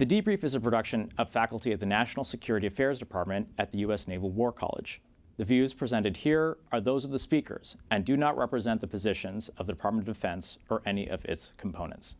The 0.00 0.06
debrief 0.06 0.44
is 0.44 0.54
a 0.54 0.60
production 0.60 1.12
of 1.18 1.28
faculty 1.28 1.72
at 1.72 1.80
the 1.80 1.84
National 1.84 2.24
Security 2.24 2.66
Affairs 2.66 2.98
Department 2.98 3.48
at 3.58 3.70
the 3.70 3.80
U.S. 3.80 4.08
Naval 4.08 4.30
War 4.30 4.50
College. 4.50 5.02
The 5.36 5.44
views 5.44 5.74
presented 5.74 6.16
here 6.16 6.56
are 6.72 6.80
those 6.80 7.04
of 7.04 7.10
the 7.10 7.18
speakers 7.18 7.76
and 7.90 8.02
do 8.02 8.16
not 8.16 8.38
represent 8.38 8.80
the 8.80 8.86
positions 8.86 9.50
of 9.58 9.66
the 9.66 9.74
Department 9.74 10.08
of 10.08 10.14
Defense 10.14 10.56
or 10.70 10.80
any 10.86 11.06
of 11.06 11.26
its 11.26 11.52
components. 11.58 12.16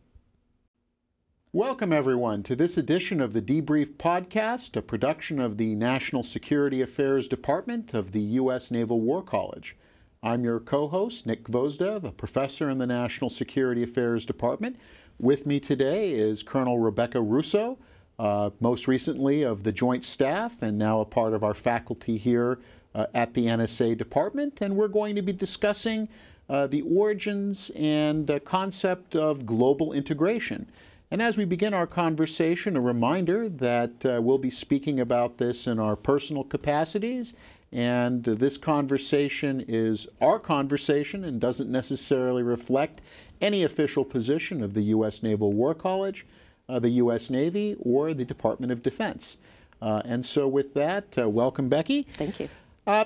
Welcome, 1.53 1.91
everyone, 1.91 2.43
to 2.43 2.55
this 2.55 2.77
edition 2.77 3.19
of 3.19 3.33
the 3.33 3.41
Debrief 3.41 3.95
Podcast, 3.95 4.75
a 4.75 4.83
production 4.83 5.39
of 5.39 5.57
the 5.57 5.73
National 5.73 6.21
Security 6.21 6.83
Affairs 6.83 7.27
Department 7.27 7.95
of 7.95 8.11
the 8.11 8.21
U.S. 8.21 8.69
Naval 8.69 9.01
War 9.01 9.23
College. 9.23 9.75
I'm 10.21 10.43
your 10.43 10.59
co 10.59 10.87
host, 10.87 11.25
Nick 11.25 11.45
Gvosdev, 11.45 12.03
a 12.03 12.11
professor 12.11 12.69
in 12.69 12.77
the 12.77 12.85
National 12.85 13.27
Security 13.27 13.81
Affairs 13.81 14.23
Department. 14.23 14.77
With 15.21 15.45
me 15.45 15.59
today 15.59 16.13
is 16.13 16.41
Colonel 16.41 16.79
Rebecca 16.79 17.21
Russo, 17.21 17.77
uh, 18.17 18.49
most 18.59 18.87
recently 18.87 19.43
of 19.43 19.61
the 19.61 19.71
Joint 19.71 20.03
Staff 20.03 20.63
and 20.63 20.79
now 20.79 20.99
a 20.99 21.05
part 21.05 21.35
of 21.35 21.43
our 21.43 21.53
faculty 21.53 22.17
here 22.17 22.57
uh, 22.95 23.05
at 23.13 23.35
the 23.35 23.45
NSA 23.45 23.99
Department. 23.99 24.61
And 24.61 24.75
we're 24.75 24.87
going 24.87 25.15
to 25.15 25.21
be 25.21 25.31
discussing 25.31 26.09
uh, 26.49 26.65
the 26.65 26.81
origins 26.81 27.69
and 27.75 28.31
uh, 28.31 28.39
concept 28.39 29.15
of 29.15 29.45
global 29.45 29.93
integration. 29.93 30.65
And 31.11 31.21
as 31.21 31.37
we 31.37 31.45
begin 31.45 31.75
our 31.75 31.85
conversation, 31.85 32.75
a 32.75 32.81
reminder 32.81 33.47
that 33.47 34.03
uh, 34.03 34.19
we'll 34.23 34.39
be 34.39 34.49
speaking 34.49 35.01
about 35.01 35.37
this 35.37 35.67
in 35.67 35.77
our 35.77 35.95
personal 35.95 36.43
capacities 36.43 37.35
and 37.73 38.23
this 38.23 38.57
conversation 38.57 39.63
is 39.67 40.07
our 40.19 40.39
conversation 40.39 41.23
and 41.23 41.39
doesn't 41.39 41.71
necessarily 41.71 42.43
reflect 42.43 43.01
any 43.41 43.63
official 43.63 44.05
position 44.05 44.63
of 44.63 44.73
the 44.73 44.81
U.S. 44.83 45.23
Naval 45.23 45.53
War 45.53 45.73
College, 45.73 46.25
uh, 46.69 46.79
the 46.79 46.89
U.S. 46.89 47.29
Navy, 47.29 47.75
or 47.79 48.13
the 48.13 48.25
Department 48.25 48.71
of 48.71 48.81
Defense. 48.81 49.37
Uh, 49.81 50.01
and 50.05 50.25
so, 50.25 50.47
with 50.47 50.73
that, 50.75 51.17
uh, 51.17 51.27
welcome, 51.27 51.67
Becky. 51.67 52.07
Thank 52.13 52.39
you. 52.39 52.49
Uh, 52.85 53.05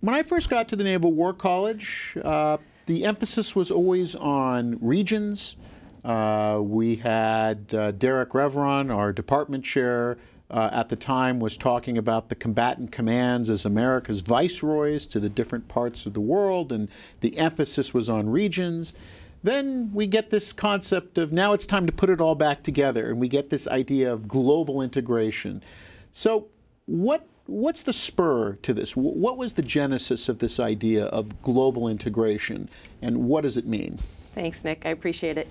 when 0.00 0.14
I 0.14 0.22
first 0.22 0.50
got 0.50 0.68
to 0.68 0.76
the 0.76 0.84
Naval 0.84 1.12
War 1.12 1.32
College, 1.32 2.16
uh, 2.24 2.58
the 2.86 3.04
emphasis 3.04 3.54
was 3.54 3.70
always 3.70 4.14
on 4.14 4.78
regions. 4.80 5.56
Uh, 6.04 6.60
we 6.62 6.96
had 6.96 7.66
Derek 7.98 8.30
Reveron, 8.30 8.94
our 8.94 9.12
department 9.12 9.64
chair, 9.64 10.16
uh, 10.50 10.70
at 10.72 10.88
the 10.88 10.96
time 10.96 11.40
was 11.40 11.56
talking 11.56 11.98
about 11.98 12.28
the 12.28 12.34
combatant 12.34 12.90
commands 12.90 13.50
as 13.50 13.64
America's 13.64 14.20
viceroys 14.20 15.06
to 15.06 15.20
the 15.20 15.28
different 15.28 15.66
parts 15.68 16.06
of 16.06 16.14
the 16.14 16.20
world, 16.20 16.72
and 16.72 16.88
the 17.20 17.36
emphasis 17.36 17.92
was 17.92 18.08
on 18.08 18.28
regions. 18.28 18.94
Then 19.42 19.90
we 19.92 20.06
get 20.06 20.30
this 20.30 20.52
concept 20.52 21.18
of 21.18 21.32
now 21.32 21.52
it's 21.52 21.66
time 21.66 21.86
to 21.86 21.92
put 21.92 22.10
it 22.10 22.20
all 22.20 22.34
back 22.34 22.62
together, 22.62 23.08
and 23.10 23.20
we 23.20 23.28
get 23.28 23.50
this 23.50 23.68
idea 23.68 24.12
of 24.12 24.26
global 24.26 24.82
integration. 24.82 25.62
So, 26.12 26.48
what 26.86 27.26
what's 27.46 27.82
the 27.82 27.92
spur 27.92 28.54
to 28.62 28.74
this? 28.74 28.96
What 28.96 29.38
was 29.38 29.54
the 29.54 29.62
genesis 29.62 30.28
of 30.28 30.38
this 30.38 30.58
idea 30.58 31.06
of 31.06 31.40
global 31.42 31.88
integration, 31.88 32.68
and 33.00 33.24
what 33.24 33.42
does 33.42 33.56
it 33.56 33.66
mean? 33.66 33.98
Thanks, 34.34 34.64
Nick. 34.64 34.84
I 34.84 34.90
appreciate 34.90 35.38
it. 35.38 35.48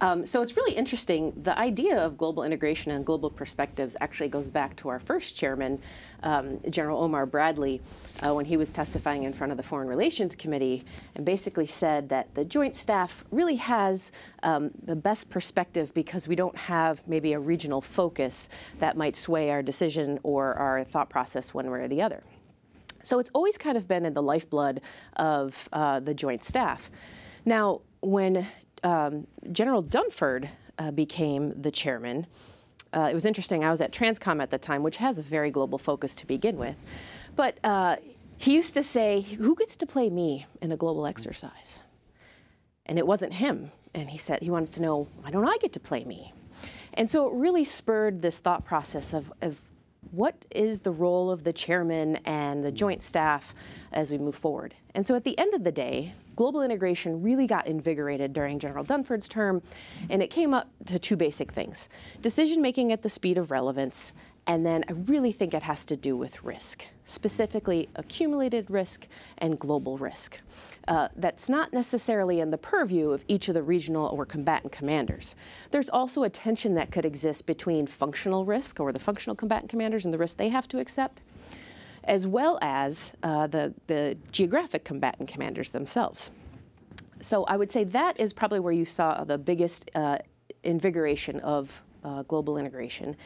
Um, 0.00 0.24
so 0.24 0.42
it's 0.42 0.56
really 0.56 0.74
interesting. 0.74 1.32
The 1.42 1.58
idea 1.58 1.98
of 1.98 2.16
global 2.16 2.44
integration 2.44 2.92
and 2.92 3.04
global 3.04 3.30
perspectives 3.30 3.96
actually 4.00 4.28
goes 4.28 4.50
back 4.50 4.76
to 4.76 4.88
our 4.88 5.00
first 5.00 5.36
chairman, 5.36 5.80
um, 6.22 6.58
General 6.70 7.02
Omar 7.02 7.26
Bradley, 7.26 7.80
uh, 8.24 8.32
when 8.32 8.44
he 8.44 8.56
was 8.56 8.72
testifying 8.72 9.24
in 9.24 9.32
front 9.32 9.50
of 9.50 9.56
the 9.56 9.62
Foreign 9.62 9.88
Relations 9.88 10.36
Committee, 10.36 10.84
and 11.16 11.24
basically 11.24 11.66
said 11.66 12.08
that 12.10 12.32
the 12.34 12.44
Joint 12.44 12.76
Staff 12.76 13.24
really 13.32 13.56
has 13.56 14.12
um, 14.44 14.70
the 14.84 14.96
best 14.96 15.30
perspective 15.30 15.92
because 15.94 16.28
we 16.28 16.36
don't 16.36 16.56
have 16.56 17.06
maybe 17.08 17.32
a 17.32 17.40
regional 17.40 17.80
focus 17.80 18.48
that 18.78 18.96
might 18.96 19.16
sway 19.16 19.50
our 19.50 19.62
decision 19.62 20.20
or 20.22 20.54
our 20.54 20.84
thought 20.84 21.10
process 21.10 21.52
one 21.52 21.68
way 21.70 21.80
or 21.80 21.88
the 21.88 22.02
other. 22.02 22.22
So 23.02 23.18
it's 23.18 23.30
always 23.32 23.58
kind 23.58 23.76
of 23.76 23.88
been 23.88 24.04
in 24.04 24.14
the 24.14 24.22
lifeblood 24.22 24.80
of 25.16 25.68
uh, 25.72 26.00
the 26.00 26.14
Joint 26.14 26.44
Staff. 26.44 26.90
Now, 27.44 27.80
when 28.00 28.46
um, 28.84 29.26
General 29.52 29.82
Dunford 29.82 30.48
uh, 30.78 30.90
became 30.90 31.60
the 31.60 31.70
chairman, 31.70 32.26
uh, 32.92 33.08
it 33.10 33.14
was 33.14 33.26
interesting. 33.26 33.64
I 33.64 33.70
was 33.70 33.80
at 33.80 33.92
Transcom 33.92 34.42
at 34.42 34.50
the 34.50 34.58
time, 34.58 34.82
which 34.82 34.96
has 34.96 35.18
a 35.18 35.22
very 35.22 35.50
global 35.50 35.78
focus 35.78 36.14
to 36.16 36.26
begin 36.26 36.56
with. 36.56 36.82
But 37.36 37.58
uh, 37.62 37.96
he 38.38 38.54
used 38.54 38.74
to 38.74 38.82
say, 38.82 39.20
Who 39.20 39.54
gets 39.54 39.76
to 39.76 39.86
play 39.86 40.08
me 40.08 40.46
in 40.62 40.72
a 40.72 40.76
global 40.76 41.06
exercise? 41.06 41.82
And 42.86 42.98
it 42.98 43.06
wasn't 43.06 43.34
him. 43.34 43.70
And 43.94 44.08
he 44.08 44.18
said 44.18 44.42
he 44.42 44.50
wanted 44.50 44.72
to 44.72 44.82
know, 44.82 45.08
Why 45.20 45.30
don't 45.30 45.46
I 45.46 45.56
get 45.60 45.72
to 45.74 45.80
play 45.80 46.04
me? 46.04 46.32
And 46.94 47.08
so 47.08 47.28
it 47.28 47.34
really 47.34 47.64
spurred 47.64 48.22
this 48.22 48.40
thought 48.40 48.64
process 48.64 49.12
of, 49.12 49.32
of 49.42 49.60
what 50.10 50.44
is 50.50 50.80
the 50.80 50.90
role 50.90 51.30
of 51.30 51.44
the 51.44 51.52
chairman 51.52 52.16
and 52.24 52.64
the 52.64 52.70
hmm. 52.70 52.76
joint 52.76 53.02
staff 53.02 53.54
as 53.92 54.10
we 54.10 54.18
move 54.18 54.34
forward? 54.34 54.74
And 54.94 55.06
so 55.06 55.14
at 55.14 55.24
the 55.24 55.38
end 55.38 55.54
of 55.54 55.64
the 55.64 55.72
day, 55.72 56.12
global 56.36 56.62
integration 56.62 57.22
really 57.22 57.46
got 57.46 57.66
invigorated 57.66 58.32
during 58.32 58.58
General 58.58 58.84
Dunford's 58.84 59.28
term, 59.28 59.62
and 60.08 60.22
it 60.22 60.28
came 60.28 60.54
up 60.54 60.68
to 60.86 60.98
two 60.98 61.16
basic 61.16 61.52
things 61.52 61.88
decision 62.22 62.62
making 62.62 62.92
at 62.92 63.02
the 63.02 63.08
speed 63.08 63.38
of 63.38 63.50
relevance 63.50 64.12
and 64.48 64.64
then 64.64 64.82
I 64.88 64.92
really 64.92 65.30
think 65.30 65.52
it 65.52 65.62
has 65.62 65.84
to 65.84 65.96
do 65.96 66.16
with 66.16 66.42
risk, 66.42 66.86
specifically 67.04 67.90
accumulated 67.94 68.70
risk 68.70 69.06
and 69.36 69.58
global 69.58 69.98
risk. 69.98 70.40
Uh, 70.88 71.08
that's 71.16 71.50
not 71.50 71.74
necessarily 71.74 72.40
in 72.40 72.50
the 72.50 72.56
purview 72.56 73.10
of 73.10 73.22
each 73.28 73.48
of 73.48 73.54
the 73.54 73.62
regional 73.62 74.06
or 74.06 74.24
combatant 74.24 74.72
commanders. 74.72 75.34
There's 75.70 75.90
also 75.90 76.22
a 76.22 76.30
tension 76.30 76.74
that 76.74 76.90
could 76.90 77.04
exist 77.04 77.44
between 77.44 77.86
functional 77.86 78.46
risk 78.46 78.80
or 78.80 78.90
the 78.90 78.98
functional 78.98 79.36
combatant 79.36 79.68
commanders 79.68 80.06
and 80.06 80.14
the 80.14 80.18
risk 80.18 80.38
they 80.38 80.48
have 80.48 80.66
to 80.68 80.78
accept, 80.78 81.20
as 82.04 82.26
well 82.26 82.58
as 82.62 83.12
uh, 83.22 83.48
the, 83.48 83.74
the 83.86 84.16
geographic 84.32 84.82
combatant 84.82 85.28
commanders 85.28 85.72
themselves. 85.72 86.30
So 87.20 87.44
I 87.44 87.58
would 87.58 87.70
say 87.70 87.84
that 87.84 88.18
is 88.18 88.32
probably 88.32 88.60
where 88.60 88.72
you 88.72 88.86
saw 88.86 89.24
the 89.24 89.36
biggest 89.36 89.90
uh, 89.94 90.18
invigoration 90.62 91.40
of 91.40 91.82
uh, 92.08 92.22
global 92.22 92.56
integration. 92.56 93.16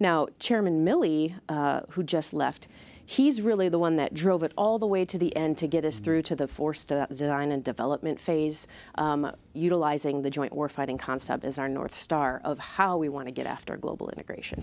Now, 0.00 0.28
Chairman 0.38 0.84
Milley, 0.84 1.34
uh, 1.48 1.82
who 1.90 2.02
just 2.02 2.34
left, 2.34 2.66
he's 3.06 3.40
really 3.40 3.68
the 3.68 3.78
one 3.78 3.96
that 3.96 4.14
drove 4.14 4.42
it 4.42 4.52
all 4.56 4.78
the 4.78 4.86
way 4.86 5.04
to 5.04 5.18
the 5.18 5.34
end 5.36 5.58
to 5.58 5.66
get 5.66 5.84
us 5.84 6.00
through 6.00 6.22
to 6.22 6.36
the 6.36 6.48
force 6.48 6.84
design 6.84 7.52
and 7.52 7.62
development 7.62 8.18
phase, 8.18 8.66
um, 8.96 9.30
utilizing 9.54 10.22
the 10.22 10.30
joint 10.30 10.52
warfighting 10.52 10.98
concept 10.98 11.44
as 11.44 11.58
our 11.58 11.68
north 11.68 11.94
star 11.94 12.40
of 12.44 12.58
how 12.58 12.96
we 12.96 13.08
want 13.08 13.26
to 13.28 13.32
get 13.32 13.46
after 13.46 13.76
global 13.76 14.08
integration. 14.10 14.62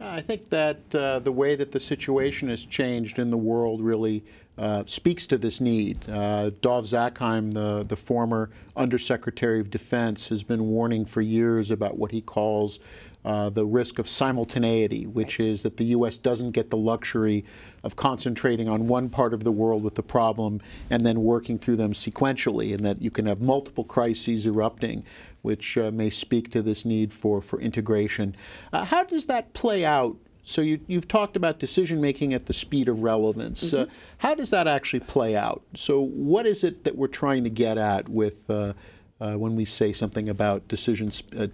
I 0.00 0.20
think 0.20 0.48
that 0.50 0.94
uh, 0.94 1.20
the 1.20 1.30
way 1.30 1.54
that 1.54 1.70
the 1.70 1.78
situation 1.78 2.48
has 2.48 2.64
changed 2.64 3.20
in 3.20 3.30
the 3.30 3.38
world 3.38 3.80
really 3.80 4.24
uh, 4.58 4.84
speaks 4.86 5.26
to 5.28 5.38
this 5.38 5.60
need. 5.60 5.98
Uh, 6.08 6.50
Dov 6.60 6.84
Zakheim, 6.84 7.52
the, 7.54 7.84
the 7.84 7.96
former 7.96 8.50
Undersecretary 8.76 9.60
of 9.60 9.70
Defense, 9.70 10.28
has 10.28 10.42
been 10.42 10.68
warning 10.68 11.04
for 11.04 11.20
years 11.20 11.70
about 11.70 11.96
what 11.96 12.10
he 12.10 12.20
calls 12.20 12.78
uh, 13.24 13.48
the 13.50 13.64
risk 13.64 13.98
of 13.98 14.08
simultaneity, 14.08 15.06
which 15.06 15.38
is 15.38 15.62
that 15.62 15.76
the 15.76 15.84
U.S. 15.86 16.16
doesn't 16.16 16.50
get 16.50 16.70
the 16.70 16.76
luxury 16.76 17.44
of 17.84 17.94
concentrating 17.94 18.68
on 18.68 18.88
one 18.88 19.08
part 19.08 19.32
of 19.32 19.44
the 19.44 19.52
world 19.52 19.82
with 19.82 19.94
the 19.94 20.02
problem 20.02 20.60
and 20.90 21.06
then 21.06 21.22
working 21.22 21.58
through 21.58 21.76
them 21.76 21.92
sequentially, 21.92 22.72
and 22.72 22.80
that 22.80 23.00
you 23.00 23.10
can 23.10 23.26
have 23.26 23.40
multiple 23.40 23.84
crises 23.84 24.46
erupting, 24.46 25.04
which 25.42 25.78
uh, 25.78 25.90
may 25.92 26.10
speak 26.10 26.50
to 26.50 26.62
this 26.62 26.84
need 26.84 27.12
for, 27.12 27.40
for 27.40 27.60
integration. 27.60 28.34
Uh, 28.72 28.84
how 28.84 29.04
does 29.04 29.26
that 29.26 29.52
play 29.54 29.84
out 29.84 30.16
so 30.44 30.60
you, 30.60 30.80
have 30.90 31.06
talked 31.06 31.36
about 31.36 31.58
decision 31.58 32.00
making 32.00 32.34
at 32.34 32.46
the 32.46 32.52
speed 32.52 32.88
of 32.88 33.02
relevance. 33.02 33.62
Mm 33.62 33.78
-hmm. 33.78 33.82
uh, 33.82 33.90
how 34.18 34.34
does 34.34 34.50
that 34.50 34.66
actually 34.66 35.04
play 35.06 35.36
out? 35.36 35.62
So 35.74 36.02
what 36.02 36.46
is 36.46 36.64
it 36.64 36.84
that 36.84 36.94
we're 36.96 37.16
trying 37.20 37.44
to 37.44 37.50
get 37.50 37.78
at 37.78 38.08
with 38.08 38.50
uh, 38.50 38.72
uh, 39.20 39.34
when 39.34 39.56
we 39.56 39.64
say 39.64 39.92
something 39.92 40.28
about 40.28 40.68
decisions, 40.68 41.22
uh, 41.36 41.46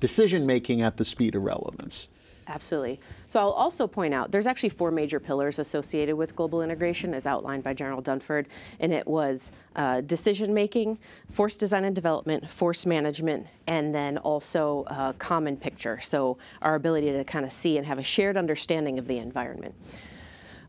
decision 0.00 0.46
making 0.46 0.82
at 0.82 0.96
the 0.96 1.04
speed 1.04 1.34
of 1.36 1.42
relevance? 1.42 2.08
Absolutely. 2.48 3.00
So 3.26 3.40
I'll 3.40 3.50
also 3.50 3.88
point 3.88 4.14
out 4.14 4.30
there's 4.30 4.46
actually 4.46 4.68
four 4.68 4.92
major 4.92 5.18
pillars 5.18 5.58
associated 5.58 6.14
with 6.14 6.36
global 6.36 6.62
integration 6.62 7.12
as 7.12 7.26
outlined 7.26 7.64
by 7.64 7.74
General 7.74 8.00
Dunford, 8.00 8.46
and 8.78 8.92
it 8.92 9.06
was 9.06 9.50
uh, 9.74 10.00
decision 10.02 10.54
making, 10.54 10.98
force 11.30 11.56
design 11.56 11.84
and 11.84 11.94
development, 11.94 12.48
force 12.48 12.86
management, 12.86 13.48
and 13.66 13.92
then 13.92 14.18
also 14.18 14.84
uh, 14.86 15.12
common 15.14 15.56
picture. 15.56 16.00
So 16.00 16.38
our 16.62 16.76
ability 16.76 17.10
to 17.12 17.24
kind 17.24 17.44
of 17.44 17.50
see 17.50 17.78
and 17.78 17.86
have 17.86 17.98
a 17.98 18.04
shared 18.04 18.36
understanding 18.36 18.98
of 18.98 19.08
the 19.08 19.18
environment. 19.18 19.74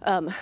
Um, 0.01 0.33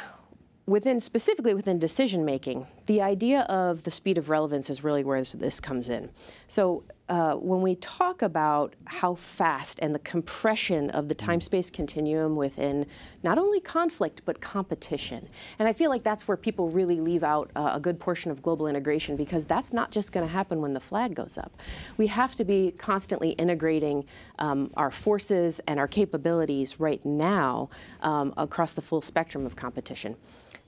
within 0.65 0.99
specifically 0.99 1.53
within 1.53 1.79
decision 1.79 2.23
making, 2.23 2.65
the 2.85 3.01
idea 3.01 3.41
of 3.41 3.83
the 3.83 3.91
speed 3.91 4.17
of 4.17 4.29
relevance 4.29 4.69
is 4.69 4.83
really 4.83 5.03
where 5.03 5.19
this, 5.19 5.33
this 5.33 5.59
comes 5.59 5.89
in. 5.89 6.09
So 6.47 6.83
uh, 7.07 7.33
when 7.33 7.61
we 7.61 7.75
talk 7.75 8.23
about 8.23 8.75
how 8.85 9.13
fast 9.13 9.79
and 9.79 9.93
the 9.93 9.99
compression 9.99 10.89
of 10.89 11.07
the 11.07 11.13
time 11.13 11.39
space 11.39 11.69
continuum 11.69 12.35
within 12.35 12.85
not 13.21 13.37
only 13.37 13.59
conflict 13.59 14.21
but 14.25 14.41
competition. 14.41 15.27
And 15.59 15.67
I 15.67 15.73
feel 15.73 15.91
like 15.91 16.01
that's 16.01 16.27
where 16.27 16.37
people 16.37 16.69
really 16.69 16.99
leave 16.99 17.23
out 17.23 17.51
uh, 17.55 17.73
a 17.75 17.79
good 17.79 17.99
portion 17.99 18.31
of 18.31 18.41
global 18.41 18.67
integration 18.67 19.15
because 19.15 19.45
that's 19.45 19.71
not 19.71 19.91
just 19.91 20.11
going 20.11 20.25
to 20.25 20.31
happen 20.31 20.61
when 20.61 20.73
the 20.73 20.79
flag 20.79 21.13
goes 21.13 21.37
up. 21.37 21.51
We 21.97 22.07
have 22.07 22.33
to 22.35 22.43
be 22.43 22.71
constantly 22.71 23.31
integrating 23.31 24.05
um, 24.39 24.71
our 24.75 24.89
forces 24.89 25.59
and 25.67 25.79
our 25.79 25.87
capabilities 25.87 26.79
right 26.79 27.05
now 27.05 27.69
um, 28.01 28.33
across 28.35 28.73
the 28.73 28.81
full 28.81 29.03
spectrum 29.03 29.45
of 29.45 29.55
competition. 29.55 30.15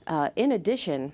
Uh, 0.06 0.30
in 0.36 0.52
addition, 0.52 1.12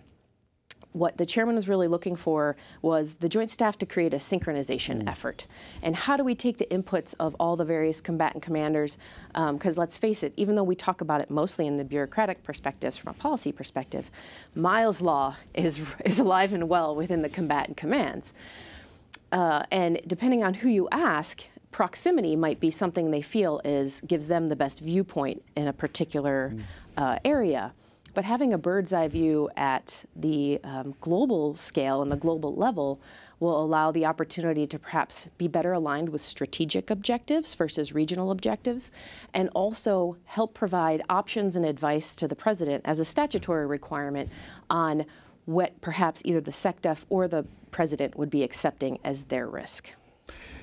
what 0.94 1.19
the 1.19 1.26
chairman 1.26 1.56
was 1.56 1.69
really 1.69 1.88
looking 1.88 2.15
for 2.15 2.56
was 2.81 3.17
the 3.17 3.29
joint 3.29 3.50
staff 3.50 3.76
to 3.76 3.85
create 3.85 4.15
a 4.15 4.19
synchronization 4.19 5.03
mm. 5.03 5.09
effort. 5.09 5.47
And 5.82 5.97
how 5.97 6.17
do 6.17 6.23
we 6.23 6.37
take 6.37 6.59
the 6.59 6.67
inputs 6.67 7.17
of 7.19 7.35
all 7.41 7.56
the 7.56 7.65
various 7.65 8.00
combatant 8.00 8.44
commanders? 8.44 8.97
Because 9.32 9.76
um, 9.76 9.81
let's 9.81 9.99
face 9.99 10.23
it, 10.23 10.32
even 10.37 10.55
though 10.55 10.62
we 10.62 10.76
talk 10.76 11.00
about 11.00 11.21
it 11.21 11.31
mostly 11.31 11.67
in 11.67 11.79
the 11.79 11.85
bureaucratic 11.85 12.44
perspectives 12.44 12.97
from 12.97 13.11
a 13.11 13.15
policy 13.15 13.50
perspective, 13.50 14.09
Miles' 14.55 15.03
law 15.03 15.35
is, 15.53 15.81
is 16.05 16.21
alive 16.21 16.53
and 16.53 16.69
well 16.69 16.94
within 16.94 17.23
the 17.23 17.29
combatant 17.29 17.77
commands. 17.77 18.32
Uh, 19.32 19.65
and 19.73 20.00
depending 20.06 20.44
on 20.44 20.55
who 20.55 20.69
you 20.69 20.88
ask, 20.93 21.49
proximity 21.73 22.37
might 22.37 22.61
be 22.61 22.70
something 22.70 23.11
they 23.11 23.20
feel 23.20 23.61
is 23.65 24.00
gives 24.03 24.29
them 24.29 24.49
the 24.49 24.55
best 24.55 24.79
viewpoint 24.81 25.43
in 25.56 25.67
a 25.67 25.73
particular 25.73 26.53
mm. 26.55 26.62
uh, 26.97 27.19
area. 27.25 27.73
But 28.15 28.25
having 28.25 28.53
a 28.53 28.59
bird's 28.59 28.93
eye 28.93 29.09
view 29.09 29.51
at 29.57 30.05
the 30.15 30.61
um, 30.63 30.95
global 31.01 31.57
scale 31.57 32.01
and 32.01 32.13
the 32.13 32.17
global 32.17 32.55
level 32.55 33.01
will 33.41 33.61
allow 33.61 33.91
the 33.91 34.07
opportunity 34.07 34.67
to 34.69 34.79
perhaps 34.79 35.29
be 35.37 35.49
better 35.49 35.73
aligned 35.73 36.11
with 36.11 36.23
strategic 36.23 36.91
objectives 36.91 37.55
versus 37.55 37.93
regional 37.93 38.31
objectives, 38.31 38.93
and 39.35 39.51
also 39.55 40.17
help 40.27 40.55
provide 40.55 41.03
options 41.11 41.57
and 41.57 41.67
advice 41.67 42.15
to 42.15 42.29
the 42.29 42.37
president 42.37 42.83
as 42.87 43.01
a 43.01 43.05
statutory 43.05 43.67
requirement 43.67 44.31
on 44.71 45.05
what 45.45 45.79
perhaps 45.81 46.23
either 46.25 46.41
the 46.41 46.53
SecDef 46.53 47.05
or 47.11 47.27
the 47.27 47.45
president 47.73 48.17
would 48.17 48.31
be 48.31 48.45
accepting 48.45 48.99
as 49.03 49.25
their 49.25 49.49
risk. 49.49 49.91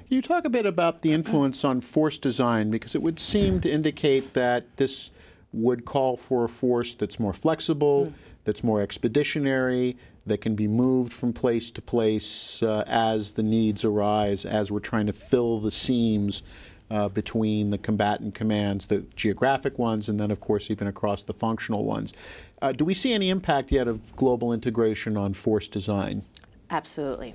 You 0.08 0.22
talk 0.22 0.46
a 0.46 0.50
bit 0.50 0.66
about 0.66 1.02
the 1.02 1.14
influence 1.14 1.64
on 1.64 1.82
force 1.82 2.18
design 2.18 2.72
because 2.72 2.96
it 2.96 3.02
would 3.02 3.20
seem 3.20 3.62
to 3.62 3.70
indicate 3.70 4.34
that 4.34 4.66
this 4.78 5.12
would 5.54 5.86
call 5.86 6.18
for 6.18 6.46
a 6.46 6.50
force 6.50 6.94
that's 6.94 7.20
more 7.20 7.34
flexible, 7.34 8.08
mm. 8.08 8.14
that's 8.44 8.64
more 8.64 8.82
expeditionary, 8.82 9.98
that 10.26 10.40
can 10.40 10.56
be 10.56 10.68
moved 10.68 11.12
from 11.12 11.34
place 11.34 11.72
to 11.72 11.82
place 11.82 12.62
uh, 12.64 12.84
as 12.88 13.32
the 13.34 13.44
needs 13.44 13.84
arise, 13.84 14.46
as 14.46 14.72
we're 14.72 14.80
trying 14.80 15.08
to 15.08 15.14
fill 15.14 15.60
the 15.60 15.72
seams 15.72 16.44
uh, 16.92 17.08
between 17.10 17.70
the 17.70 17.78
combatant 17.78 18.36
commands, 18.36 18.86
the 18.86 19.00
geographic 19.16 19.80
ones, 19.80 20.10
and 20.10 20.20
then, 20.20 20.30
of 20.30 20.40
course, 20.40 20.70
even 20.70 20.88
across 20.88 21.24
the 21.24 21.34
functional 21.34 21.86
ones. 21.86 22.14
Uh, 22.62 22.72
do 22.72 22.84
we 22.84 22.94
see 22.94 23.14
any 23.14 23.30
impact 23.30 23.72
yet 23.72 23.88
of 23.88 24.16
global 24.16 24.54
integration 24.54 25.16
on 25.18 25.34
force 25.34 25.68
design? 25.68 26.24
Absolutely. 26.70 27.34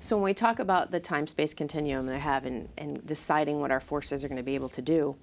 So 0.00 0.16
when 0.16 0.24
we 0.24 0.34
talk 0.34 0.58
about 0.58 0.90
the 0.90 1.00
time-space 1.00 1.54
continuum 1.54 2.06
that 2.06 2.16
I 2.16 2.18
have 2.18 2.46
in, 2.46 2.68
in 2.76 3.00
deciding 3.06 3.60
what 3.60 3.70
our 3.70 3.80
forces 3.80 4.24
are 4.24 4.28
going 4.28 4.36
to 4.36 4.42
be 4.44 4.54
able 4.54 4.68
to 4.70 4.82
do, 4.82 5.16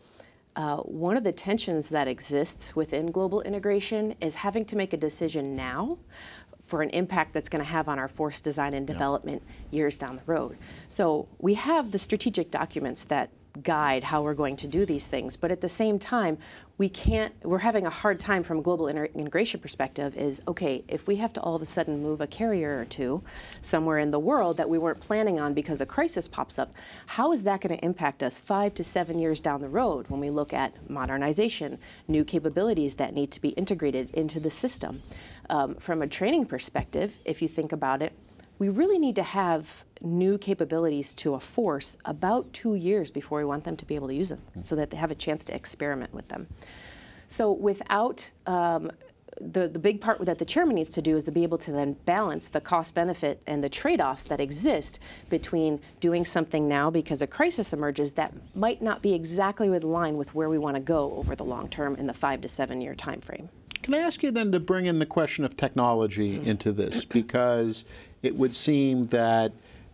uh, 0.55 0.77
one 0.77 1.17
of 1.17 1.23
the 1.23 1.31
tensions 1.31 1.89
that 1.89 2.07
exists 2.07 2.75
within 2.75 3.11
global 3.11 3.41
integration 3.41 4.15
is 4.21 4.35
having 4.35 4.65
to 4.65 4.75
make 4.75 4.93
a 4.93 4.97
decision 4.97 5.55
now 5.55 5.97
for 6.61 6.81
an 6.81 6.89
impact 6.91 7.33
that's 7.33 7.49
going 7.49 7.63
to 7.63 7.69
have 7.69 7.87
on 7.87 7.99
our 7.99 8.07
force 8.07 8.39
design 8.39 8.73
and 8.73 8.87
development 8.87 9.41
yeah. 9.45 9.77
years 9.77 9.97
down 9.97 10.15
the 10.15 10.21
road. 10.25 10.57
So 10.89 11.27
we 11.39 11.55
have 11.55 11.91
the 11.91 11.99
strategic 11.99 12.51
documents 12.51 13.03
that 13.05 13.29
guide 13.61 14.03
how 14.03 14.23
we're 14.23 14.33
going 14.33 14.55
to 14.57 14.67
do 14.67 14.85
these 14.85 15.07
things. 15.07 15.37
But 15.37 15.51
at 15.51 15.61
the 15.61 15.69
same 15.69 15.99
time, 15.99 16.39
we 16.79 16.89
can't, 16.89 17.33
we're 17.43 17.59
having 17.59 17.85
a 17.85 17.89
hard 17.89 18.19
time 18.19 18.41
from 18.41 18.59
a 18.59 18.61
global 18.63 18.87
integration 18.87 19.59
perspective 19.59 20.17
is, 20.17 20.41
okay, 20.47 20.83
if 20.87 21.05
we 21.05 21.17
have 21.17 21.31
to 21.33 21.41
all 21.41 21.55
of 21.55 21.61
a 21.61 21.65
sudden 21.67 22.01
move 22.01 22.19
a 22.19 22.25
carrier 22.25 22.79
or 22.79 22.85
two 22.85 23.21
somewhere 23.61 23.99
in 23.99 24.09
the 24.09 24.19
world 24.19 24.57
that 24.57 24.67
we 24.67 24.79
weren't 24.79 24.99
planning 24.99 25.39
on 25.39 25.53
because 25.53 25.81
a 25.81 25.85
crisis 25.85 26.27
pops 26.27 26.57
up, 26.57 26.73
how 27.05 27.31
is 27.31 27.43
that 27.43 27.61
going 27.61 27.77
to 27.77 27.85
impact 27.85 28.23
us 28.23 28.39
five 28.39 28.73
to 28.73 28.83
seven 28.83 29.19
years 29.19 29.39
down 29.39 29.61
the 29.61 29.69
road 29.69 30.07
when 30.07 30.19
we 30.19 30.31
look 30.31 30.51
at 30.51 30.89
modernization, 30.89 31.77
new 32.07 32.23
capabilities 32.23 32.95
that 32.95 33.13
need 33.13 33.29
to 33.31 33.39
be 33.39 33.49
integrated 33.49 34.09
into 34.11 34.39
the 34.39 34.51
system? 34.51 35.03
Um, 35.51 35.75
from 35.75 36.01
a 36.01 36.07
training 36.07 36.47
perspective, 36.47 37.19
if 37.23 37.41
you 37.41 37.47
think 37.47 37.71
about 37.71 38.01
it, 38.01 38.13
we 38.59 38.69
really 38.69 38.99
need 38.99 39.15
to 39.15 39.23
have 39.23 39.83
new 40.01 40.37
capabilities 40.37 41.15
to 41.15 41.33
a 41.33 41.39
force 41.39 41.97
about 42.05 42.51
two 42.53 42.75
years 42.75 43.09
before 43.09 43.39
we 43.39 43.45
want 43.45 43.63
them 43.63 43.77
to 43.77 43.85
be 43.85 43.95
able 43.95 44.07
to 44.09 44.15
use 44.15 44.29
them 44.29 44.41
mm. 44.55 44.67
so 44.67 44.75
that 44.75 44.91
they 44.91 44.97
have 44.97 45.11
a 45.11 45.15
chance 45.15 45.43
to 45.45 45.55
experiment 45.55 46.13
with 46.13 46.27
them. 46.27 46.47
So 47.27 47.51
without 47.51 48.29
um, 48.45 48.91
the, 49.41 49.67
the 49.67 49.79
big 49.79 50.01
part 50.01 50.23
that 50.25 50.37
the 50.37 50.45
chairman 50.45 50.75
needs 50.75 50.89
to 50.91 51.01
do 51.01 51.15
is 51.15 51.23
to 51.23 51.31
be 51.31 51.43
able 51.43 51.57
to 51.59 51.71
then 51.71 51.93
balance 52.05 52.49
the 52.49 52.61
cost 52.61 52.93
benefit 52.93 53.41
and 53.47 53.63
the 53.63 53.69
trade-offs 53.69 54.23
that 54.25 54.39
exist 54.39 54.99
between 55.29 55.79
doing 55.99 56.25
something 56.25 56.67
now 56.67 56.89
because 56.89 57.21
a 57.21 57.27
crisis 57.27 57.73
emerges 57.73 58.13
that 58.13 58.33
might 58.55 58.81
not 58.81 59.01
be 59.01 59.13
exactly 59.13 59.67
in 59.67 59.81
line 59.81 60.17
with 60.17 60.35
where 60.35 60.49
we 60.49 60.57
want 60.57 60.75
to 60.75 60.81
go 60.81 61.13
over 61.15 61.35
the 61.35 61.43
long 61.43 61.67
term 61.69 61.95
in 61.95 62.07
the 62.07 62.13
five 62.13 62.41
to 62.41 62.49
seven 62.49 62.81
year 62.81 62.95
time 62.95 63.21
frame. 63.21 63.49
Can 63.81 63.93
I 63.93 63.99
ask 63.99 64.23
you 64.23 64.31
then 64.31 64.51
to 64.53 64.59
bring 64.59 64.85
in 64.85 64.99
the 64.99 65.05
question 65.05 65.43
of 65.43 65.57
technology 65.57 66.37
mm. 66.37 66.45
into 66.45 66.71
this 66.71 67.03
because 67.03 67.85
it 68.23 68.35
would 68.35 68.55
seem 68.55 69.05
that 69.07 69.51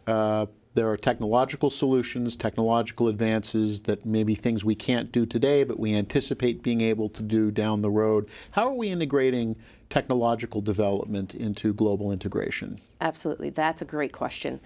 uh, 0.08 0.46
there 0.76 0.90
are 0.90 0.96
technological 0.96 1.70
solutions, 1.70 2.36
technological 2.36 3.08
advances 3.08 3.82
that 3.82 4.06
maybe 4.06 4.36
things 4.36 4.64
we 4.64 4.76
can't 4.76 5.12
do 5.12 5.26
today, 5.26 5.64
but 5.64 5.80
we 5.80 5.96
anticipate 5.96 6.64
being 6.64 6.80
able 6.80 7.10
to 7.10 7.24
do 7.24 7.52
down 7.52 7.82
the 7.82 7.90
road. 7.90 8.30
How 8.52 8.68
are 8.68 8.74
we 8.74 8.90
integrating 8.90 9.56
technological 9.90 10.62
development 10.62 11.34
into 11.34 11.74
global 11.74 12.12
integration? 12.12 12.80
Absolutely. 13.02 13.50
That's 13.50 13.82
a 13.82 13.86
great 13.86 14.14
question. 14.14 14.60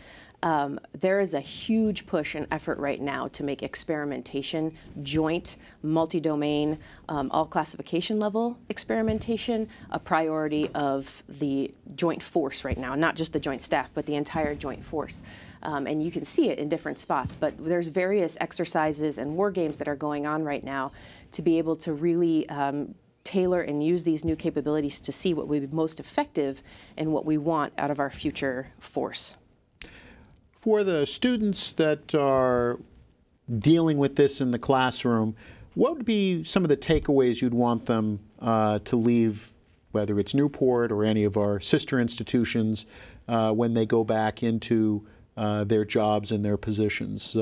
Um, 0.44 0.78
there 0.92 1.22
is 1.22 1.34
a 1.34 1.40
huge 1.40 2.06
push 2.06 2.36
and 2.36 2.46
effort 2.52 2.78
right 2.78 3.02
now 3.02 3.30
to 3.30 3.44
make 3.44 3.64
experimentation 3.64 4.74
joint, 5.02 5.56
multi-domain, 5.82 6.78
um, 7.08 7.32
all 7.32 7.46
classification 7.46 8.20
level 8.20 8.58
experimentation 8.68 9.70
a 9.90 10.00
priority 10.00 10.70
of 10.76 11.24
the 11.30 11.74
joint 11.96 12.22
force 12.22 12.66
right 12.66 12.78
now, 12.78 12.94
not 12.94 13.16
just 13.16 13.32
the 13.32 13.40
joint 13.40 13.62
staff, 13.62 13.92
but 13.94 14.06
the 14.06 14.16
entire 14.16 14.54
joint 14.54 14.84
force. 14.84 15.24
Um, 15.62 15.88
and 15.88 16.04
you 16.04 16.12
can 16.12 16.26
see 16.26 16.50
it 16.50 16.60
in 16.60 16.68
different 16.68 17.00
spots, 17.00 17.36
but 17.36 17.54
there's 17.64 17.88
various 17.88 18.38
exercises 18.42 19.18
and 19.18 19.38
war 19.38 19.50
games 19.50 19.78
that 19.78 19.88
are 19.88 19.96
going 19.96 20.26
on 20.28 20.44
right 20.44 20.64
now 20.64 20.92
to 21.32 21.42
be 21.42 21.58
able 21.58 21.78
to 21.78 21.94
really 21.94 22.50
um, 22.50 22.96
tailor 23.24 23.62
and 23.62 23.82
use 23.82 24.04
these 24.04 24.26
new 24.26 24.36
capabilities 24.36 25.00
to 25.00 25.14
see 25.14 25.34
what 25.34 25.48
would 25.48 25.72
be 25.72 25.76
most 25.76 26.02
effective 26.02 26.62
and 26.98 27.14
what 27.14 27.26
we 27.26 27.38
want 27.38 27.72
out 27.78 27.90
of 27.90 28.00
our 28.02 28.10
future 28.10 28.68
force. 28.80 29.38
For 30.64 30.86
the 30.86 31.06
students 31.06 31.74
that 31.74 32.16
are 32.16 32.80
dealing 33.60 33.98
with 33.98 34.16
this 34.16 34.40
in 34.40 34.52
the 34.52 34.58
classroom, 34.58 35.36
what 35.74 35.98
would 35.98 36.06
be 36.06 36.46
some 36.46 36.64
of 36.64 36.70
the 36.70 36.78
takeaways 36.78 37.42
you'd 37.42 37.54
want 37.54 37.86
them 37.86 38.22
uh, 38.40 38.80
to 38.86 38.96
leave, 38.96 39.54
whether 39.92 40.18
it's 40.22 40.34
Newport 40.34 40.90
or 40.90 41.04
any 41.04 41.26
of 41.26 41.36
our 41.36 41.60
sister 41.60 42.00
institutions, 42.00 42.86
uh, 43.28 43.52
when 43.52 43.74
they 43.74 43.86
go 43.86 44.06
back 44.06 44.42
into 44.42 45.06
uh, 45.36 45.66
their 45.66 45.84
jobs 45.84 46.32
and 46.32 46.46
their 46.46 46.56
positions? 46.56 47.36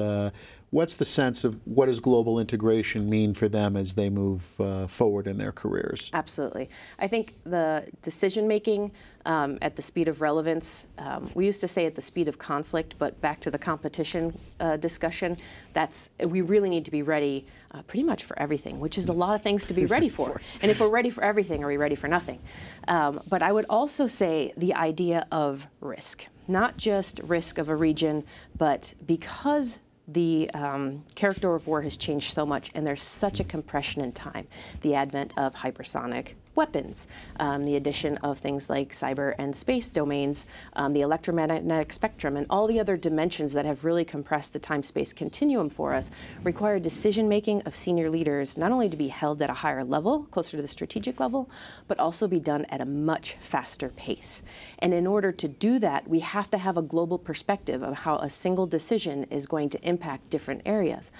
What's 0.71 0.95
the 0.95 1.03
sense 1.03 1.43
of 1.43 1.59
what 1.65 1.87
does 1.87 1.99
global 1.99 2.39
integration 2.39 3.09
mean 3.09 3.33
for 3.33 3.49
them 3.49 3.75
as 3.75 3.93
they 3.93 4.09
move 4.09 4.41
uh, 4.61 4.87
forward 4.87 5.27
in 5.27 5.37
their 5.37 5.51
careers? 5.51 6.09
Absolutely. 6.13 6.69
I 6.97 7.09
think 7.09 7.35
the 7.43 7.85
decision 8.01 8.47
making 8.47 8.93
um, 9.25 9.57
at 9.61 9.75
the 9.75 9.81
speed 9.81 10.07
of 10.07 10.21
relevance, 10.21 10.87
um, 10.97 11.29
we 11.35 11.45
used 11.45 11.59
to 11.59 11.67
say 11.67 11.85
at 11.87 11.95
the 11.95 12.01
speed 12.01 12.29
of 12.29 12.37
conflict, 12.37 12.95
but 12.97 13.19
back 13.19 13.41
to 13.41 13.51
the 13.51 13.59
competition 13.59 14.39
uh, 14.61 14.77
discussion, 14.77 15.35
that's 15.73 16.11
we 16.23 16.39
really 16.39 16.69
need 16.69 16.85
to 16.85 16.91
be 16.91 17.01
ready 17.01 17.45
uh, 17.71 17.81
pretty 17.81 18.03
much 18.03 18.23
for 18.23 18.39
everything, 18.39 18.79
which 18.79 18.97
is 18.97 19.09
a 19.09 19.13
lot 19.13 19.35
of 19.35 19.41
things 19.41 19.65
to 19.65 19.73
be 19.73 19.85
ready 19.85 20.07
for. 20.07 20.39
and 20.61 20.71
if 20.71 20.79
we're 20.79 20.87
ready 20.87 21.09
for 21.09 21.21
everything, 21.21 21.65
are 21.65 21.67
we 21.67 21.75
ready 21.75 21.95
for 21.95 22.07
nothing? 22.07 22.39
Um, 22.87 23.19
but 23.27 23.43
I 23.43 23.51
would 23.51 23.65
also 23.69 24.07
say 24.07 24.53
the 24.55 24.73
idea 24.73 25.27
of 25.33 25.67
risk, 25.81 26.27
not 26.47 26.77
just 26.77 27.19
risk 27.19 27.57
of 27.57 27.67
a 27.67 27.75
region, 27.75 28.23
but 28.57 28.93
because 29.05 29.77
the 30.13 30.49
um, 30.53 31.03
character 31.15 31.53
of 31.55 31.67
war 31.67 31.81
has 31.81 31.97
changed 31.97 32.33
so 32.33 32.45
much, 32.45 32.71
and 32.73 32.85
there's 32.85 33.01
such 33.01 33.39
a 33.39 33.43
compression 33.43 34.03
in 34.03 34.11
time. 34.11 34.47
The 34.81 34.95
advent 34.95 35.33
of 35.37 35.55
hypersonic 35.55 36.33
weapons, 36.55 37.07
um, 37.39 37.65
the 37.65 37.75
addition 37.75 38.17
of 38.17 38.37
things 38.37 38.69
like 38.69 38.89
cyber 38.89 39.33
and 39.37 39.55
space 39.55 39.89
domains, 39.89 40.45
um, 40.73 40.93
the 40.93 41.01
electromagnetic 41.01 41.93
spectrum, 41.93 42.35
and 42.35 42.45
all 42.49 42.67
the 42.67 42.79
other 42.79 42.97
dimensions 42.97 43.53
that 43.53 43.65
have 43.65 43.83
really 43.83 44.05
compressed 44.05 44.53
the 44.53 44.59
time-space 44.59 45.13
continuum 45.13 45.69
for 45.69 45.93
us 45.93 46.11
require 46.43 46.79
decision 46.79 47.27
making 47.29 47.61
of 47.63 47.75
senior 47.75 48.09
leaders 48.09 48.57
not 48.57 48.71
only 48.71 48.89
to 48.89 48.97
be 48.97 49.07
held 49.07 49.41
at 49.41 49.49
a 49.49 49.53
higher 49.53 49.83
level, 49.83 50.25
closer 50.25 50.57
to 50.57 50.61
the 50.61 50.67
strategic 50.67 51.19
level, 51.19 51.49
but 51.87 51.99
also 51.99 52.27
be 52.27 52.39
done 52.39 52.65
at 52.65 52.81
a 52.81 52.85
much 52.85 53.35
faster 53.39 53.89
pace. 53.89 54.41
And 54.79 54.93
in 54.93 55.07
order 55.07 55.31
to 55.31 55.47
do 55.47 55.79
that, 55.79 56.07
we 56.07 56.19
have 56.19 56.49
to 56.51 56.57
have 56.57 56.77
a 56.77 56.81
global 56.81 57.17
perspective 57.17 57.81
of 57.81 57.99
how 57.99 58.17
a 58.17 58.29
single 58.29 58.67
decision 58.67 59.25
is 59.29 59.47
going 59.47 59.69
to 59.69 59.87
impact 59.87 60.29
different 60.29 60.61
areas 60.65 61.11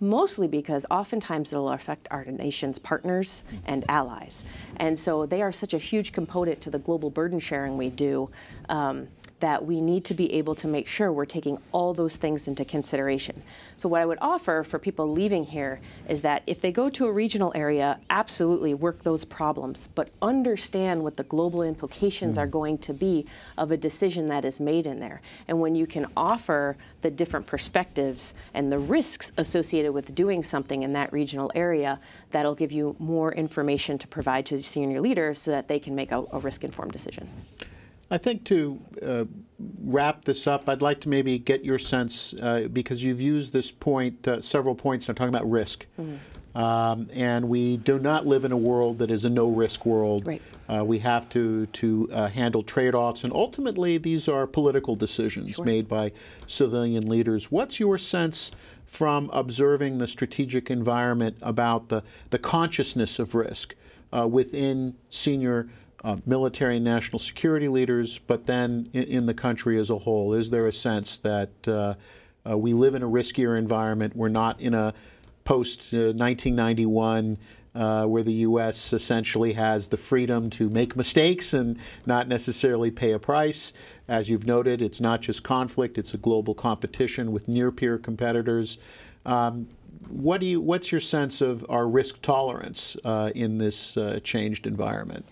mostly 0.00 0.48
because 0.48 0.86
oftentimes 0.90 1.52
it'll 1.52 1.70
affect 1.70 2.08
our 2.10 2.24
nation's 2.24 2.78
partners 2.78 3.44
and 3.66 3.84
allies. 3.88 4.44
And 4.80 4.98
so 4.98 5.26
they 5.26 5.42
are 5.42 5.52
such 5.52 5.74
a 5.74 5.78
huge 5.78 6.12
component 6.12 6.62
to 6.62 6.70
the 6.70 6.78
global 6.78 7.10
burden 7.10 7.38
sharing 7.38 7.76
we 7.76 7.90
do. 7.90 8.30
Um, 8.70 9.08
that 9.40 9.64
we 9.64 9.80
need 9.80 10.04
to 10.04 10.14
be 10.14 10.32
able 10.34 10.54
to 10.54 10.68
make 10.68 10.86
sure 10.86 11.12
we're 11.12 11.24
taking 11.24 11.58
all 11.72 11.92
those 11.92 12.16
things 12.16 12.46
into 12.46 12.64
consideration. 12.64 13.42
So 13.76 13.88
what 13.88 14.00
I 14.02 14.06
would 14.06 14.18
offer 14.20 14.62
for 14.62 14.78
people 14.78 15.10
leaving 15.10 15.44
here 15.44 15.80
is 16.08 16.22
that 16.22 16.42
if 16.46 16.60
they 16.60 16.70
go 16.72 16.88
to 16.90 17.06
a 17.06 17.12
regional 17.12 17.52
area, 17.54 17.98
absolutely 18.10 18.74
work 18.74 19.02
those 19.02 19.24
problems, 19.24 19.88
but 19.94 20.10
understand 20.22 21.02
what 21.02 21.16
the 21.16 21.24
global 21.24 21.62
implications 21.62 22.36
mm. 22.36 22.42
are 22.42 22.46
going 22.46 22.78
to 22.78 22.92
be 22.92 23.26
of 23.56 23.70
a 23.70 23.76
decision 23.76 24.26
that 24.26 24.44
is 24.44 24.60
made 24.60 24.86
in 24.86 25.00
there. 25.00 25.20
And 25.48 25.60
when 25.60 25.74
you 25.74 25.86
can 25.86 26.06
offer 26.16 26.76
the 27.00 27.10
different 27.10 27.46
perspectives 27.46 28.34
and 28.54 28.70
the 28.70 28.78
risks 28.78 29.32
associated 29.36 29.92
with 29.92 30.14
doing 30.14 30.42
something 30.42 30.82
in 30.82 30.92
that 30.92 31.12
regional 31.12 31.50
area, 31.54 31.98
that'll 32.30 32.54
give 32.54 32.72
you 32.72 32.94
more 32.98 33.32
information 33.32 33.98
to 33.98 34.06
provide 34.06 34.46
to 34.46 34.58
senior 34.58 35.00
leaders 35.00 35.38
so 35.38 35.50
that 35.50 35.68
they 35.68 35.78
can 35.78 35.94
make 35.94 36.12
a, 36.12 36.24
a 36.32 36.38
risk-informed 36.38 36.92
decision. 36.92 37.28
I 38.10 38.18
think 38.18 38.44
to 38.44 38.80
uh, 39.06 39.24
wrap 39.84 40.24
this 40.24 40.46
up, 40.46 40.68
I'd 40.68 40.82
like 40.82 41.00
to 41.02 41.08
maybe 41.08 41.38
get 41.38 41.64
your 41.64 41.78
sense, 41.78 42.34
uh, 42.34 42.68
because 42.72 43.02
you've 43.02 43.20
used 43.20 43.52
this 43.52 43.70
point, 43.70 44.26
uh, 44.26 44.40
several 44.40 44.74
points, 44.74 45.08
I'm 45.08 45.14
talking 45.14 45.34
about 45.34 45.50
risk. 45.50 45.86
Mm 45.98 46.06
-hmm. 46.06 46.60
um, 46.60 47.08
and 47.14 47.48
we 47.48 47.76
do 47.76 47.98
not 47.98 48.26
live 48.26 48.46
in 48.46 48.52
a 48.52 48.58
world 48.58 48.98
that 48.98 49.10
is 49.10 49.24
a 49.24 49.28
no-risk 49.28 49.86
world. 49.86 50.26
Right. 50.26 50.42
Uh, 50.68 50.84
we 50.84 50.98
have 50.98 51.28
to, 51.28 51.66
to 51.66 51.86
uh, 52.12 52.28
handle 52.28 52.62
trade-offs, 52.62 53.24
and 53.24 53.32
ultimately 53.32 53.98
these 53.98 54.32
are 54.32 54.46
political 54.46 54.96
decisions 54.96 55.54
sure. 55.54 55.64
made 55.64 55.82
by 55.88 56.12
civilian 56.46 57.08
leaders. 57.08 57.50
What's 57.50 57.80
your 57.80 57.98
sense 57.98 58.50
from 58.86 59.30
observing 59.32 59.98
the 59.98 60.06
strategic 60.06 60.70
environment 60.70 61.36
about 61.40 61.88
the, 61.88 62.02
the 62.30 62.38
consciousness 62.38 63.18
of 63.18 63.34
risk 63.34 63.74
uh, 64.12 64.26
within 64.26 64.94
senior 65.10 65.68
uh, 66.04 66.16
military 66.26 66.76
and 66.76 66.84
national 66.84 67.18
security 67.18 67.68
leaders, 67.68 68.18
but 68.18 68.46
then 68.46 68.88
in, 68.92 69.04
in, 69.04 69.26
the 69.26 69.34
country 69.34 69.78
as 69.78 69.90
a 69.90 69.98
whole? 69.98 70.32
Is 70.32 70.50
there 70.50 70.66
a 70.66 70.72
sense 70.72 71.18
that 71.18 71.50
uh, 71.68 71.94
uh, 72.48 72.56
we 72.56 72.72
live 72.72 72.94
in 72.94 73.02
a 73.02 73.08
riskier 73.08 73.58
environment? 73.58 74.16
We're 74.16 74.28
not 74.28 74.60
in 74.60 74.74
a 74.74 74.94
post 75.44 75.92
1991 75.92 77.36
uh, 77.74 78.04
where 78.04 78.22
the 78.22 78.32
U.S. 78.32 78.92
essentially 78.92 79.52
has 79.52 79.88
the 79.88 79.96
freedom 79.96 80.50
to 80.50 80.68
make 80.68 80.96
mistakes 80.96 81.52
and 81.52 81.78
not 82.06 82.28
necessarily 82.28 82.90
pay 82.90 83.12
a 83.12 83.18
price. 83.18 83.72
As 84.08 84.28
you've 84.28 84.46
noted, 84.46 84.82
it's 84.82 85.00
not 85.00 85.20
just 85.20 85.42
conflict, 85.42 85.98
it's 85.98 86.14
a 86.14 86.18
global 86.18 86.54
competition 86.54 87.30
with 87.30 87.46
near 87.46 87.70
peer 87.70 87.98
competitors. 87.98 88.78
Um, 89.24 89.68
what 90.08 90.40
do 90.40 90.46
you, 90.46 90.60
what's 90.60 90.90
your 90.90 91.00
sense 91.00 91.40
of 91.40 91.64
our 91.68 91.86
risk 91.86 92.20
tolerance 92.22 92.96
uh, 93.04 93.30
in 93.34 93.58
this 93.58 93.96
uh, 93.96 94.18
changed 94.24 94.66
environment? 94.66 95.30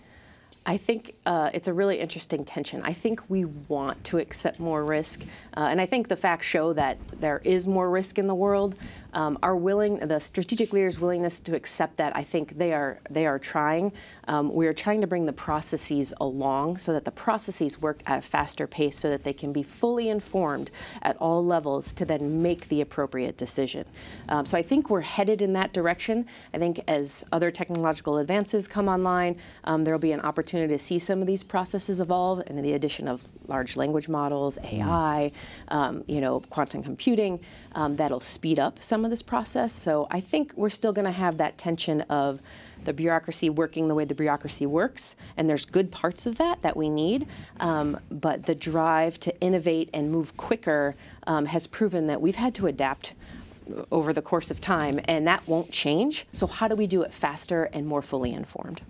I 0.69 0.77
think 0.77 1.15
uh, 1.25 1.49
it's 1.51 1.67
a 1.67 1.73
really 1.73 1.99
interesting 1.99 2.45
tension. 2.45 2.83
I 2.83 2.93
think 2.93 3.27
we 3.27 3.45
want 3.45 4.03
to 4.03 4.19
accept 4.19 4.59
more 4.59 4.83
risk, 4.83 5.23
uh, 5.57 5.61
and 5.61 5.81
I 5.81 5.87
think 5.87 6.09
the 6.09 6.15
facts 6.15 6.45
show 6.45 6.73
that 6.73 6.99
there 7.19 7.41
is 7.43 7.67
more 7.67 7.89
risk 7.89 8.19
in 8.19 8.27
the 8.27 8.35
world. 8.35 8.75
Um, 9.11 9.39
our 9.41 9.55
willing, 9.55 9.97
the 9.97 10.19
strategic 10.19 10.71
leaders' 10.71 10.99
willingness 10.99 11.39
to 11.39 11.55
accept 11.55 11.97
that, 11.97 12.15
I 12.15 12.21
think 12.21 12.59
they 12.59 12.71
are 12.73 12.99
they 13.09 13.25
are 13.25 13.39
trying. 13.39 13.93
Um, 14.27 14.53
we 14.53 14.67
are 14.67 14.73
trying 14.73 15.01
to 15.01 15.07
bring 15.07 15.25
the 15.25 15.33
processes 15.33 16.13
along 16.21 16.77
so 16.77 16.93
that 16.93 17.03
the 17.03 17.11
processes 17.11 17.81
work 17.81 18.03
at 18.05 18.19
a 18.19 18.21
faster 18.21 18.67
pace, 18.67 18.95
so 18.95 19.09
that 19.09 19.23
they 19.23 19.33
can 19.33 19.51
be 19.51 19.63
fully 19.63 20.07
informed 20.07 20.69
at 21.01 21.17
all 21.17 21.43
levels 21.43 21.93
to 21.93 22.05
then 22.05 22.43
make 22.43 22.69
the 22.69 22.81
appropriate 22.81 23.37
decision. 23.37 23.85
Um, 24.27 24.45
so 24.45 24.55
I 24.55 24.61
think 24.61 24.91
we're 24.91 25.01
headed 25.01 25.41
in 25.41 25.53
that 25.53 25.73
direction. 25.73 26.27
I 26.53 26.59
think 26.59 26.81
as 26.87 27.25
other 27.31 27.49
technological 27.49 28.19
advances 28.19 28.67
come 28.67 28.87
online, 28.87 29.37
um, 29.63 29.83
there 29.83 29.95
will 29.95 29.99
be 29.99 30.11
an 30.11 30.21
opportunity 30.21 30.58
opportunity 30.59 30.77
to 30.77 30.83
see 30.83 30.99
some 30.99 31.21
of 31.21 31.27
these 31.27 31.43
processes 31.43 31.99
evolve 31.99 32.43
and 32.47 32.63
the 32.63 32.73
addition 32.73 33.07
of 33.07 33.25
large 33.47 33.77
language 33.77 34.09
models, 34.09 34.57
AI, 34.63 35.31
um, 35.69 36.03
you 36.07 36.19
know, 36.19 36.41
quantum 36.49 36.83
computing, 36.83 37.39
um, 37.75 37.95
that'll 37.95 38.19
speed 38.19 38.59
up 38.59 38.83
some 38.83 39.05
of 39.05 39.09
this 39.09 39.21
process. 39.21 39.71
So 39.71 40.07
I 40.11 40.19
think 40.19 40.53
we're 40.55 40.69
still 40.69 40.91
going 40.91 41.05
to 41.05 41.11
have 41.11 41.37
that 41.37 41.57
tension 41.57 42.01
of 42.01 42.41
the 42.83 42.93
bureaucracy 42.93 43.49
working 43.49 43.87
the 43.87 43.95
way 43.95 44.05
the 44.05 44.15
bureaucracy 44.15 44.65
works, 44.65 45.15
and 45.37 45.49
there's 45.49 45.65
good 45.65 45.91
parts 45.91 46.25
of 46.25 46.37
that 46.37 46.61
that 46.61 46.75
we 46.75 46.89
need, 46.89 47.27
um, 47.59 47.97
but 48.09 48.45
the 48.45 48.55
drive 48.55 49.19
to 49.19 49.41
innovate 49.41 49.89
and 49.93 50.11
move 50.11 50.35
quicker 50.37 50.95
um, 51.27 51.45
has 51.45 51.67
proven 51.67 52.07
that 52.07 52.21
we've 52.21 52.35
had 52.35 52.53
to 52.55 52.67
adapt 52.67 53.13
over 53.91 54.13
the 54.13 54.21
course 54.21 54.49
of 54.49 54.59
time, 54.59 54.99
and 55.05 55.27
that 55.27 55.47
won't 55.47 55.71
change. 55.71 56.25
So 56.31 56.47
how 56.47 56.67
do 56.67 56.75
we 56.75 56.87
do 56.87 57.01
it 57.01 57.13
faster 57.13 57.65
and 57.65 57.85
more 57.85 58.01
fully 58.01 58.31
informed? 58.31 58.81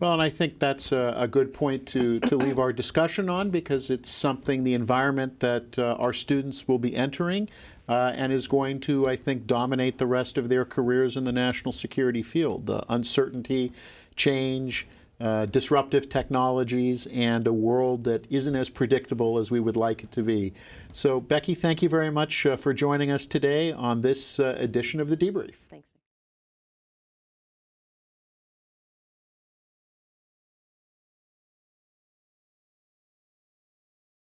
Well, 0.00 0.14
and 0.14 0.22
I 0.22 0.30
think 0.30 0.58
that's 0.58 0.92
a, 0.92 1.14
a, 1.14 1.28
good 1.28 1.52
point 1.52 1.86
to, 1.88 2.20
to 2.20 2.36
leave 2.38 2.58
our 2.58 2.72
discussion 2.72 3.28
on 3.28 3.50
because 3.50 3.90
it's 3.90 4.10
something, 4.10 4.64
the 4.64 4.72
environment 4.72 5.40
that 5.40 5.78
uh, 5.78 5.94
our 5.98 6.14
students 6.14 6.66
will 6.66 6.78
be 6.78 6.96
entering 6.96 7.50
uh, 7.86 8.12
and 8.14 8.32
is 8.32 8.48
going 8.48 8.80
to, 8.80 9.06
I 9.06 9.16
think, 9.16 9.46
dominate 9.46 9.98
the 9.98 10.06
rest 10.06 10.38
of 10.38 10.48
their 10.48 10.64
careers 10.64 11.18
in 11.18 11.24
the 11.24 11.32
national 11.32 11.72
security 11.72 12.22
field. 12.22 12.64
The 12.64 12.82
uncertainty, 12.88 13.74
change, 14.16 14.86
uh, 15.20 15.44
disruptive 15.44 16.08
technologies, 16.08 17.06
and 17.08 17.46
a 17.46 17.52
world 17.52 18.04
that 18.04 18.24
isn't 18.30 18.56
as 18.56 18.70
predictable 18.70 19.38
as 19.38 19.50
we 19.50 19.60
would 19.60 19.76
like 19.76 20.02
it 20.02 20.10
to 20.12 20.22
be. 20.22 20.54
So, 20.94 21.20
Becky, 21.20 21.54
thank 21.54 21.82
you 21.82 21.90
very 21.90 22.10
much 22.10 22.46
uh, 22.46 22.56
for 22.56 22.72
joining 22.72 23.10
us 23.10 23.26
today 23.26 23.70
on 23.70 24.00
this 24.00 24.40
uh, 24.40 24.56
edition 24.58 24.98
of 24.98 25.10
The 25.10 25.16
Debrief. 25.18 25.56
Thanks. 25.68 25.89